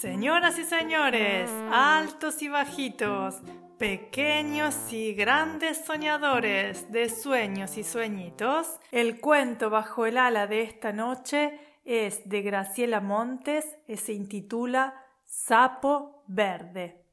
[0.00, 3.42] Señoras y señores, altos y bajitos,
[3.78, 10.92] pequeños y grandes soñadores de sueños y sueñitos, el cuento bajo el ala de esta
[10.92, 14.94] noche es de Graciela Montes y se intitula
[15.24, 17.04] Sapo Verde.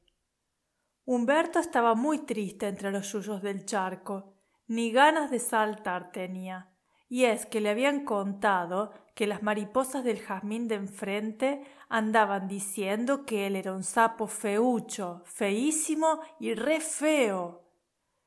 [1.06, 4.36] Humberto estaba muy triste entre los yuyos del charco
[4.68, 6.68] ni ganas de saltar tenía.
[7.08, 13.24] Y es que le habían contado que las mariposas del jazmín de enfrente andaban diciendo
[13.24, 17.62] que él era un sapo feucho, feísimo y re feo.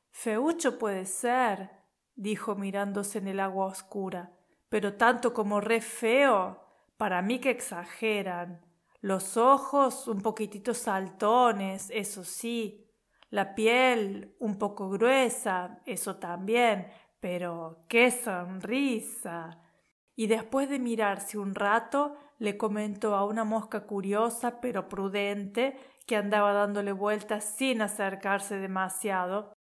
[0.10, 1.70] Feucho puede ser,
[2.16, 4.32] dijo mirándose en el agua oscura,
[4.70, 6.64] pero tanto como re feo,
[6.98, 8.66] para mí que exageran.
[9.02, 12.86] Los ojos un poquitito saltones, eso sí,
[13.30, 16.88] la piel un poco gruesa, eso también,
[17.20, 19.62] pero qué sonrisa.
[20.16, 26.16] Y después de mirarse un rato, le comentó a una mosca curiosa pero prudente que
[26.16, 29.54] andaba dándole vueltas sin acercarse demasiado.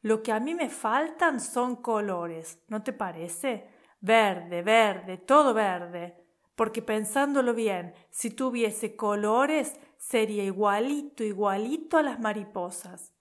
[0.00, 3.68] Lo que a mí me faltan son colores, ¿no te parece?
[4.00, 6.24] Verde, verde, todo verde.
[6.54, 13.12] Porque pensándolo bien, si tuviese colores, sería igualito, igualito a las mariposas.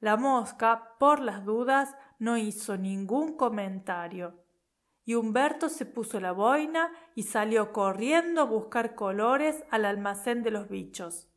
[0.00, 4.42] La mosca, por las dudas, no hizo ningún comentario.
[5.04, 10.50] Y Humberto se puso la boina y salió corriendo a buscar colores al almacén de
[10.50, 11.28] los bichos.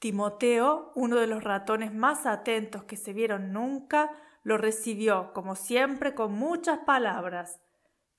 [0.00, 4.10] Timoteo, uno de los ratones más atentos que se vieron nunca,
[4.42, 7.60] lo recibió, como siempre, con muchas palabras.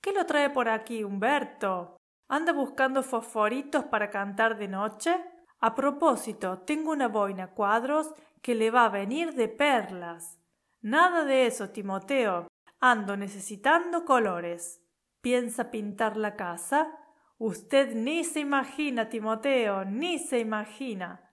[0.00, 1.96] ¿Qué lo trae por aquí, Humberto?
[2.28, 5.14] ¿Anda buscando fosforitos para cantar de noche?
[5.60, 8.12] A propósito, tengo una boina cuadros
[8.46, 10.38] que le va a venir de perlas.
[10.80, 12.46] Nada de eso, Timoteo.
[12.78, 14.80] Ando necesitando colores.
[15.20, 16.96] ¿Piensa pintar la casa?
[17.38, 21.28] Usted ni se imagina, Timoteo, ni se imagina.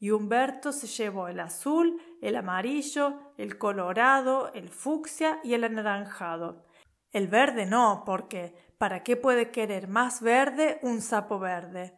[0.00, 6.64] Y Humberto se llevó el azul, el amarillo, el colorado, el fucsia y el anaranjado.
[7.12, 11.96] El verde no, porque ¿para qué puede querer más verde un sapo verde?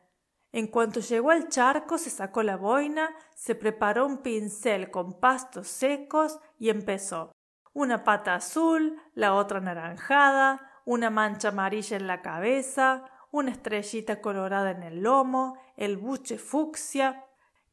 [0.53, 5.69] En cuanto llegó al charco se sacó la boina, se preparó un pincel con pastos
[5.69, 7.33] secos y empezó.
[7.75, 14.71] Una pata azul, la otra anaranjada, una mancha amarilla en la cabeza, una estrellita colorada
[14.71, 17.25] en el lomo, el buche fucsia,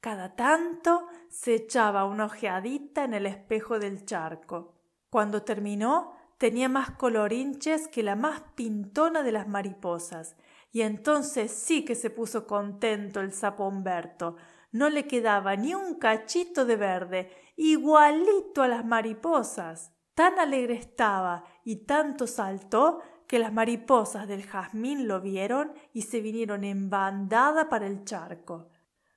[0.02, 4.76] Cada tanto se echaba una ojeadita en el espejo del charco.
[5.10, 10.36] Cuando terminó, tenía más colorinches que la más pintona de las mariposas,
[10.76, 14.36] y entonces sí que se puso contento el sapo Humberto.
[14.74, 19.94] No le quedaba ni un cachito de verde, igualito a las mariposas.
[20.16, 26.20] Tan alegre estaba y tanto saltó que las mariposas del jazmín lo vieron y se
[26.20, 28.68] vinieron en bandada para el charco.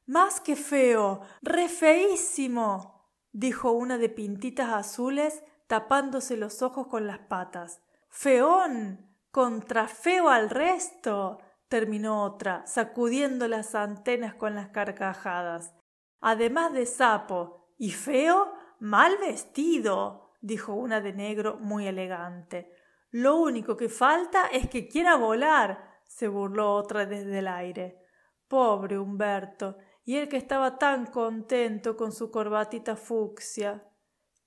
[0.06, 3.02] Más que feo, re feísimo,
[3.32, 7.82] dijo una de pintitas azules tapándose los ojos con las patas.
[8.10, 15.74] Feón, contra feo al resto, terminó otra, sacudiendo las antenas con las carcajadas.
[16.20, 22.72] Además de sapo y feo, mal vestido, dijo una de negro muy elegante.
[23.10, 28.02] Lo único que falta es que quiera volar, se burló otra desde el aire.
[28.48, 33.84] Pobre Humberto, y él que estaba tan contento con su corbatita fucsia.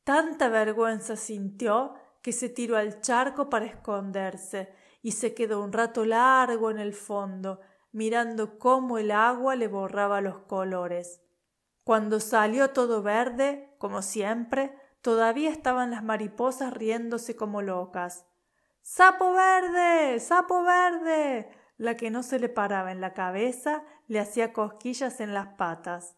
[0.04, 1.94] Tanta vergüenza sintió
[2.24, 6.94] que se tiró al charco para esconderse y se quedó un rato largo en el
[6.94, 7.60] fondo,
[7.92, 11.22] mirando cómo el agua le borraba los colores.
[11.84, 18.26] Cuando salió todo verde, como siempre, todavía estaban las mariposas riéndose como locas.
[18.82, 20.20] ¡Sapo verde!
[20.20, 21.50] ¡Sapo verde!
[21.78, 26.16] La que no se le paraba en la cabeza le hacía cosquillas en las patas.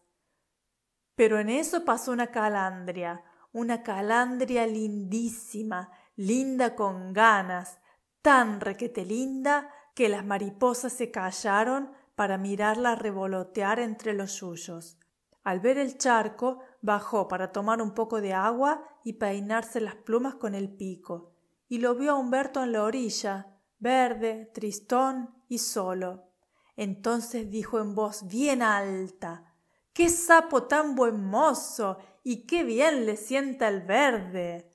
[1.14, 7.78] Pero en eso pasó una calandria, una calandria lindísima, linda con ganas,
[8.24, 14.98] tan requete linda que las mariposas se callaron para mirarla revolotear entre los suyos.
[15.42, 20.36] Al ver el charco, bajó para tomar un poco de agua y peinarse las plumas
[20.36, 21.34] con el pico,
[21.68, 26.30] y lo vio a Humberto en la orilla, verde, tristón y solo.
[26.76, 29.52] Entonces dijo en voz bien alta
[29.92, 31.98] ¡Qué sapo tan buen mozo!
[32.22, 34.73] y qué bien le sienta el verde.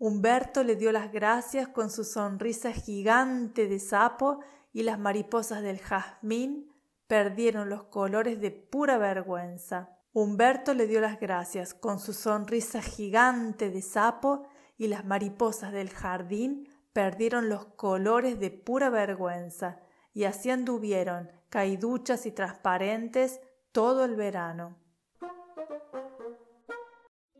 [0.00, 4.38] Humberto le dio las gracias con su sonrisa gigante de sapo
[4.72, 6.72] y las mariposas del jazmín
[7.08, 9.98] perdieron los colores de pura vergüenza.
[10.12, 14.46] Humberto le dio las gracias con su sonrisa gigante de sapo
[14.76, 19.80] y las mariposas del jardín perdieron los colores de pura vergüenza
[20.14, 23.40] y así anduvieron caiduchas y transparentes
[23.72, 24.76] todo el verano.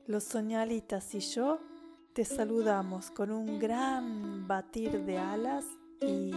[0.06, 1.60] Los soñalitas y yo
[2.18, 5.64] te saludamos con un gran batir de alas
[6.00, 6.32] y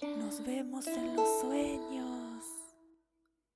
[0.00, 2.23] nos vemos en los sueños.